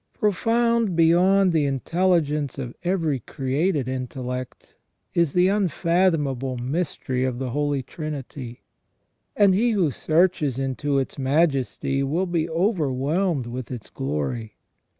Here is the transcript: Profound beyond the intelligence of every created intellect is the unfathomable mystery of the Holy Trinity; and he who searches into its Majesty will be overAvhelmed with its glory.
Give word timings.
Profound 0.13 0.95
beyond 0.95 1.53
the 1.53 1.67
intelligence 1.67 2.57
of 2.57 2.73
every 2.83 3.19
created 3.19 3.87
intellect 3.87 4.73
is 5.13 5.33
the 5.33 5.47
unfathomable 5.47 6.57
mystery 6.57 7.23
of 7.23 7.37
the 7.37 7.51
Holy 7.51 7.83
Trinity; 7.83 8.61
and 9.35 9.53
he 9.53 9.69
who 9.73 9.91
searches 9.91 10.57
into 10.57 10.97
its 10.97 11.19
Majesty 11.19 12.01
will 12.01 12.25
be 12.25 12.47
overAvhelmed 12.47 13.45
with 13.45 13.69
its 13.69 13.91
glory. 13.91 14.55